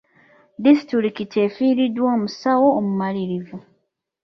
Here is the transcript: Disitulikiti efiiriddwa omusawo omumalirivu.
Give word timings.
Disitulikiti 0.63 1.35
efiiriddwa 1.45 2.07
omusawo 2.15 2.67
omumalirivu. 2.79 3.57